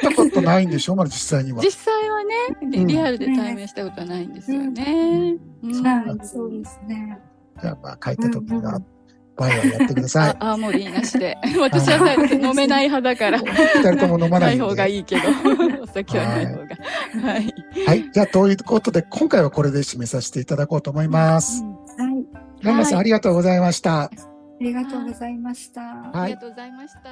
[0.00, 0.70] たことないん。
[0.70, 1.62] でしょまだ実際には。
[1.62, 2.34] 実際はね、
[2.70, 4.32] リリアルで対面したことはないん。
[4.32, 5.36] ですよね。
[5.62, 5.82] うん。
[5.82, 7.18] はい、そうですね。
[7.60, 8.80] じゃあまあ帰った時には、
[9.36, 10.30] バイバイやってください。
[10.30, 11.36] あ、 青森なしで。
[11.58, 13.38] 私は飲めない派だから。
[13.38, 14.64] 二人とも飲まなないいんで。
[14.64, 15.22] 方がいいけど。
[15.82, 17.30] お酒はない方が。
[17.30, 17.54] はい。
[17.86, 18.10] はい。
[18.12, 21.62] じゃあ、ということで、今回はこれで締めさせていただこうと思います。
[21.62, 21.68] は
[22.10, 22.64] い。
[22.64, 24.02] ランナさん、ありがとうございました。
[24.02, 24.10] あ
[24.60, 25.80] りがとうございました。
[25.80, 26.40] はいありが。
[26.40, 27.10] とうございました。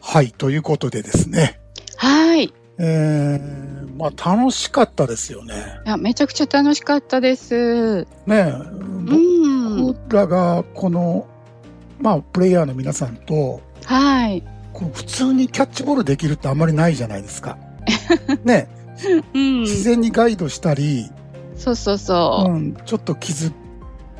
[0.00, 0.32] はい。
[0.32, 1.58] ということでですね。
[1.96, 2.52] はい。
[2.78, 5.54] いえー、まあ、楽しかったですよね。
[5.84, 8.06] や、めちゃくちゃ楽しかったです。
[8.26, 9.86] ねえ、うん。
[9.86, 11.26] 僕らが、この、
[12.00, 14.42] まあ、プレイヤーの皆さんと、はい。
[14.72, 17.56] こう普通にキャッチボールできるってあんまりないじゃないですか。
[18.44, 18.68] ね
[19.32, 19.60] うん。
[19.62, 21.10] 自然にガイドしたり、
[21.56, 22.52] そうそうそう。
[22.52, 23.52] うん、ちょっと気づい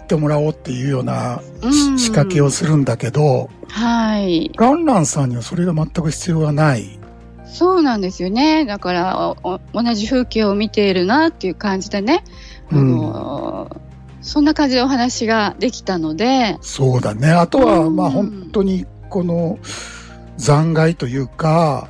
[0.06, 4.52] てもらおうっていうようなうん仕掛けをするんだけど、はい。
[4.56, 6.98] ランランさんにはそれが全く必要がない。
[7.54, 8.64] そうなんですよね。
[8.64, 9.36] だから、
[9.72, 12.24] 同じ風景を見ているなっていう感じでね。
[12.72, 13.80] あの
[14.22, 17.30] そんな感じでお話ができたので、そうだね。
[17.30, 19.58] あとは、うんまあ本当にこの
[20.36, 21.88] 残骸というか、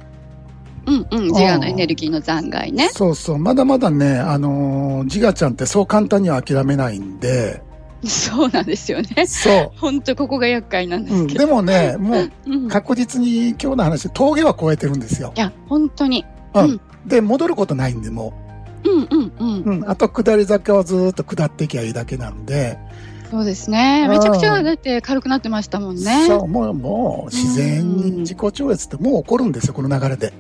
[0.87, 2.91] うんうん、自我のエネルギーの残骸ね。
[2.91, 7.63] そうそう、まだまだね、あのー、ジガちゃんってそう簡単には諦めないんで、
[8.07, 9.27] そうなんですよね。
[9.27, 11.15] そ本当ここが厄介なんでう。
[11.15, 11.47] うん、すけど。
[11.47, 15.33] でもね、もううん、い確実に今日の話、峠は越えてるんですよ。
[15.37, 16.25] や、本当に。
[16.55, 16.81] うん。
[17.07, 18.35] で、戻ることないんで、も
[18.85, 19.63] うんうんうん。
[19.63, 19.71] う。
[19.71, 19.91] うん。
[19.91, 22.79] あと、下り坂をずーっと下っていきゃいいだけなんで、
[23.31, 24.05] そうですね。
[24.07, 26.27] うんめちゃくちゃだって軽くなってましたもんね。
[26.29, 30.33] そう、もう、もう、自然に自己超越ってもう起こるんですよ、この流れで。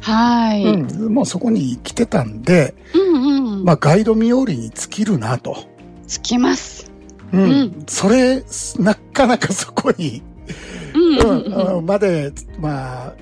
[0.00, 0.64] はい。
[0.64, 1.12] うん。
[1.12, 3.64] もうそこに来てたんで、うんうん。
[3.64, 5.56] まあ、ガイド冥利に尽きるなと。
[6.06, 6.85] つきます。
[7.32, 7.42] うん。
[7.42, 8.42] うんそれ、
[8.78, 10.22] なかなかそこに、
[10.94, 11.76] うんううんんうん。
[11.78, 13.14] うんまで、まあ、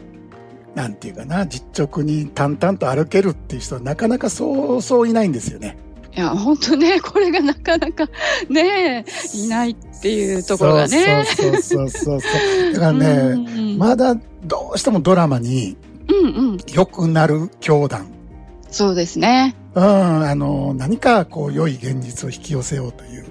[0.75, 5.77] なんていうかな、実直に淡々と歩けるっていう人はなかなかそうそういないんですよね。
[6.17, 8.09] いや、本当ね、これがなかなか
[8.49, 11.25] ね、いないっていうところがね。
[11.37, 12.29] そうそうそうそうそ
[12.71, 12.73] う。
[12.75, 15.77] だからね、うんうんまだどうしてもドラマに
[16.09, 16.59] うんうん。
[16.73, 18.07] 良くなる教団。
[18.71, 19.57] そうですね。
[19.75, 23.25] うん、あの、何かこう良い現実を引き寄せようという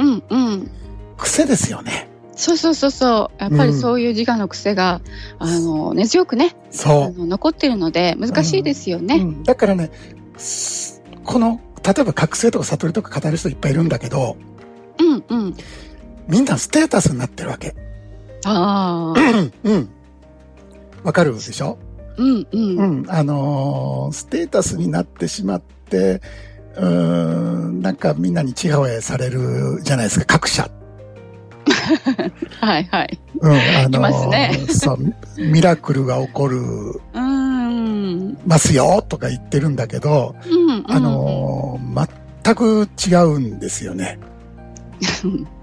[0.00, 0.70] うんうん。
[1.16, 2.08] 癖ですよね。
[2.34, 3.42] そうそうそうそう。
[3.42, 5.02] やっぱりそういう自我の癖が、
[5.38, 9.02] あの、根強くね、あその残ってるので、難しいですよう。
[9.02, 9.16] ね。
[9.16, 9.90] うん、だからね、
[10.38, 14.36] すこの、例えば覚醒とか悟りとか語る人いっぱいいるんだけど、
[14.98, 15.56] うんうん。
[16.28, 17.74] みんなステータスになってるわけ。
[18.46, 19.50] ああ。
[19.64, 19.90] うん。
[21.02, 21.78] わかるでしょ？
[22.16, 22.48] うんう。
[22.52, 23.06] うんん。
[23.10, 26.22] あのーステータスになってしまって、
[26.76, 30.70] うーん、なんかみんなにちやほやされるじゃないですか、各社。
[32.60, 33.18] はいはい。
[33.40, 34.98] うん、あのね そう、
[35.38, 36.58] ミラクルが起こる
[37.14, 38.38] うん。
[38.46, 40.84] ますよとか言ってるんだけど、うん。
[40.86, 44.18] あのー全く違うんですよね。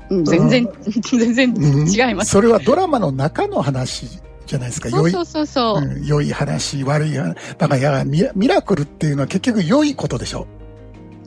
[0.09, 0.69] うん、全然、
[1.17, 2.31] 全然うん違います。
[2.31, 4.07] それはドラマの中の話
[4.45, 4.89] じゃないですか。
[4.89, 7.35] 良い、そうそうそう良い話、悪い話。
[7.57, 10.47] だからいやミラ、ミラクルっていうのは結局良いことでしょ。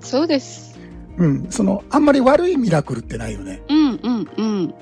[0.00, 0.78] そうです。
[1.18, 1.46] うん。
[1.50, 3.62] その、あんまり悪いミラクルってないよね。
[3.68, 4.00] うん
[4.36, 4.74] うん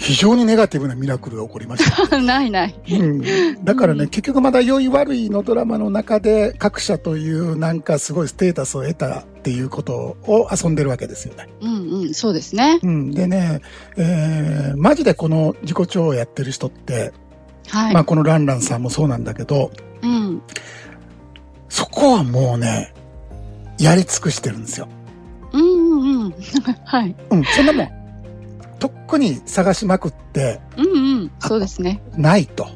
[0.00, 2.16] 非常にネガティブなミラクルが起こりました。
[2.16, 2.24] うん。
[2.24, 2.74] ないない。
[2.90, 3.64] うん。
[3.64, 11.48] だからね、うん結局まだ良い悪いのドラマの中で、各社というなんかすごいステータスを得たっていうことを遊んでるわけですよね。
[11.60, 12.14] うんうん。
[12.14, 12.80] そうですね。
[12.82, 13.10] うん。
[13.10, 13.60] でね、
[13.98, 17.12] えー、マジでこの自己調をやってる人って、
[17.68, 17.94] はい。
[17.94, 20.42] まあこのランランさんもそうなんだけど、うん。
[21.68, 22.94] そこはもうね、
[23.80, 24.88] やり尽くしてるんですよ。
[25.52, 26.34] うんうんうん。
[26.84, 27.16] はい。
[27.30, 27.44] うん。
[27.44, 27.88] そんなもん、
[28.78, 31.30] とっくに探しまくってうんうん。
[31.40, 32.02] そうですね。
[32.16, 32.68] ないと。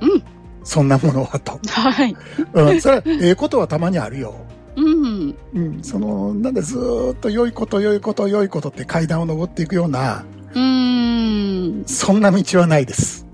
[0.00, 0.22] うん。
[0.64, 1.58] そんなものはと。
[1.68, 2.14] はい。
[2.52, 2.80] うん。
[2.80, 4.34] それは、ええことはたまにあるよ。
[4.76, 5.34] うん。
[5.54, 5.82] うん。
[5.82, 11.84] その、なんでずーっと良いこと、良いこと、良いことって階段を登っていくような、うーん。
[11.86, 13.26] そんな道はないです。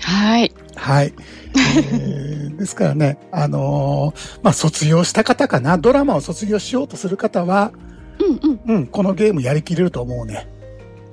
[0.00, 0.49] はい。
[0.80, 1.12] はい。
[1.56, 7.72] えーですからね、あのーまあ、卒業した方かな、ドラマを卒業しようとする方は、
[8.18, 8.76] うんうん。
[8.76, 10.46] うん、このゲームやりきれると思うね。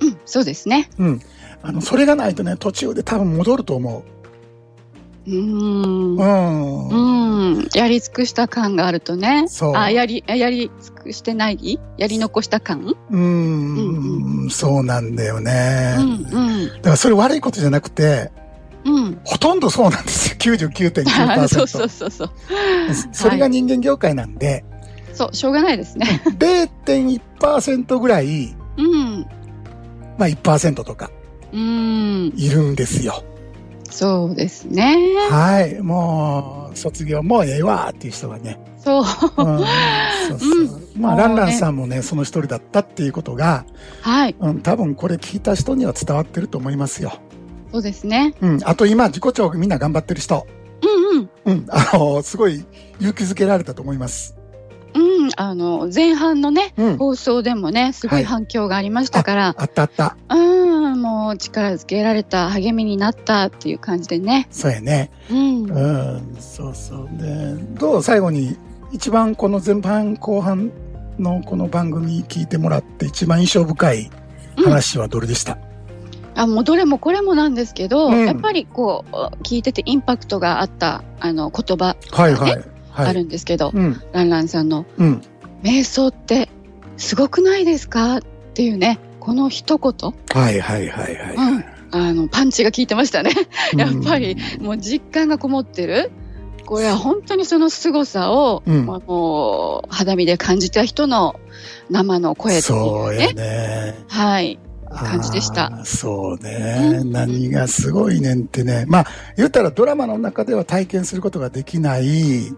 [0.01, 0.17] うん。
[0.25, 0.89] そうですね。
[0.97, 1.21] うん。
[1.63, 4.03] あの、それがないとね、途中で多分戻ると思
[5.25, 5.33] うう。
[5.33, 5.35] う。
[5.41, 6.17] ん。
[6.17, 7.69] うん。
[7.73, 9.45] やり尽くした感があるとね。
[9.47, 11.79] そうあ、やり、やり尽くしてない？
[11.97, 12.95] やり残した感？
[13.09, 15.95] うーん、そうなんだよね。
[15.97, 16.67] うんうん。
[16.67, 18.31] だからそれ悪いことじゃなくて、
[18.85, 19.19] うん。
[19.23, 20.37] ほとんどそうなんですよ。
[20.39, 21.47] 99.9%。
[21.47, 22.29] そうそうそうそう。
[23.11, 24.63] それが人間業界なんで、
[25.17, 26.21] そう、しょうがないですね。
[26.25, 29.25] 0.1%ぐらい、うん。
[30.17, 31.09] まあ1%とか
[31.51, 32.33] うん。
[32.35, 33.23] いるんですよ。
[33.89, 34.95] そうですね。
[35.31, 35.81] はい。
[35.81, 38.59] もう、卒業もうええわっていう人がね。
[38.77, 39.01] そう。
[39.01, 40.81] うん、そうそう。
[40.99, 43.65] まあ、もうねランランさんもね、その一人だったっていうことが、
[44.01, 44.35] はい。
[44.39, 47.19] うん、多分これ聞いた人には伝わってると思いますよ。
[47.71, 48.33] そうですね。
[48.41, 48.59] うん。
[48.63, 50.47] あと今、自己調みんな頑張ってる人。
[51.13, 51.29] うんうん。
[51.45, 51.65] うん。
[51.69, 52.65] あの、すごい
[52.99, 54.35] 勇気づけられたと思います。
[54.93, 55.29] うん。
[55.35, 56.97] あの、前半のね、うん。
[56.97, 60.17] 放送でもね、すごい反響がありましたから、あったあった。
[60.29, 60.35] う
[60.95, 64.47] ん、もう力づけられた、励みになったっていう感じでね。
[64.51, 65.11] そうやね。
[65.29, 65.69] うん。
[65.69, 66.37] うん。
[66.39, 67.09] そうそう。
[67.13, 68.57] で、どう最後に、
[68.91, 70.71] 一番この前半後半
[71.19, 74.09] のこの番組聞いてもらって一番印象深い
[74.55, 75.57] 話はどれでした、
[76.37, 82.51] あ、もうどれもこれもなんですけど、うんやっぱりこう、聞いててインパクトがあった、あの、言葉はいはい。
[82.91, 83.07] はい。
[83.09, 84.01] あるんですけど、うん。
[84.13, 85.21] ランランさんの、うん。
[85.63, 86.49] 瞑想って
[86.97, 88.17] すごくないですか？
[88.17, 88.21] っ
[88.53, 91.35] ていうね、この一言、はいはいはいはい。
[91.35, 93.31] うん、あの、パンチが効いてましたね。
[93.75, 96.11] やっぱりうん、もう実感がこもってる。
[96.65, 101.39] これは本当にその凄さを、うんまあもう肌身で感じた人の
[101.89, 103.41] 生の声ってそうやいうね。
[103.41, 103.95] ね。
[104.09, 104.59] はい。
[104.89, 107.01] 感じでしたそうね。
[107.03, 108.85] 何がすごいねんってね。
[108.87, 112.53] まあ、言ったらドラマの中では体験することができない、う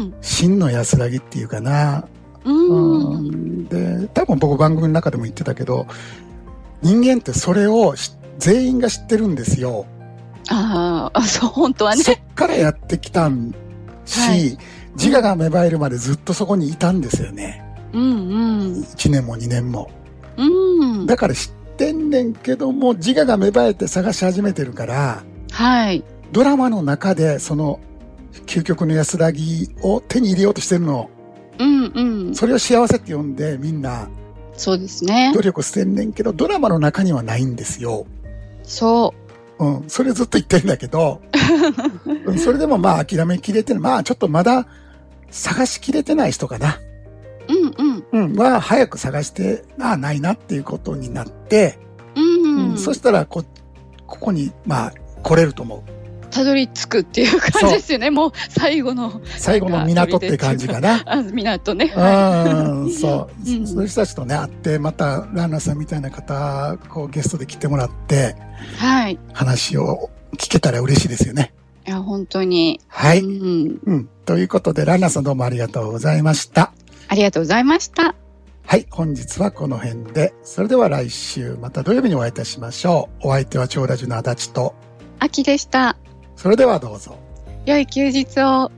[0.00, 0.14] ん。
[0.20, 2.06] 真の安らぎっていうかな。
[2.44, 3.14] うん。
[3.14, 5.86] うんで、多分僕番組の中でも言ってたけど、
[6.82, 9.86] 人間ってそれをし全員が知ってるんですよ。
[10.48, 12.02] ああ、そう、本当はね。
[12.02, 13.54] そっからやってきたん
[14.04, 14.58] し、はい
[14.96, 17.64] 自我が芽生えるまでずっとそこにいたんですよね。
[17.92, 18.72] うんうん。
[18.82, 19.90] 1年も2年も。
[20.36, 21.06] うん。
[21.06, 26.04] だから知ってんねんけども、自我が芽生えて探し始めてるから、はい。
[26.30, 27.80] ドラマの中でその
[28.46, 31.08] 究極の安らぎを手に入れようとしてるの。
[31.58, 32.34] うんうん。
[32.34, 34.10] それを幸せって呼んでみんな
[34.52, 35.40] そうですね努。
[35.40, 38.06] 力してんねんけど、ドラマの中にはないんですよ。
[38.62, 39.14] そ
[39.58, 39.84] うん。
[39.88, 41.22] それずっと言ってるんだけど、
[42.26, 43.82] うんそれでもまあ諦めきれてない。
[43.82, 44.66] まあちょっとまだ
[45.30, 46.78] 探しきれてない人かな。
[47.48, 47.54] う。
[47.54, 47.99] うんうん。
[48.12, 48.34] うん。
[48.34, 51.78] は早く探して、ああ、ないなっていうことになって、
[52.16, 52.78] うん、うん。
[52.78, 53.44] そしたらこ、
[54.06, 54.92] ここに、まあ、
[55.22, 55.82] 来れると思う。
[56.30, 58.10] たどり着くっていう感じですよね。
[58.10, 59.20] もう最後の。
[59.36, 61.02] 最後の港って感じかな。
[61.06, 61.92] あ、港ね。
[61.96, 63.34] うん、そう。
[63.50, 68.36] うんそういう人たちとね、会って、また、ランナーさんみたいな方、こう、ゲストで来てもらって、
[68.76, 69.14] はい。
[69.14, 71.52] い話を聞けたら嬉しいですよね。
[71.90, 72.80] や、本当に。
[72.88, 73.20] はい。
[73.20, 73.80] うん。
[73.84, 74.08] うん。
[74.24, 76.72] ということで、ランナーさんどうもありがとうございました。
[77.10, 78.14] ありがとうございました。
[78.64, 78.86] はい。
[78.88, 83.28] 本日はこの辺で、それでは来週、また土曜日にお会いいたしましょう。
[83.28, 84.76] お相手は長ラジの足立と、
[85.18, 85.96] 秋でした。
[86.36, 87.18] それではどうぞ。
[87.66, 88.70] 良い休日を。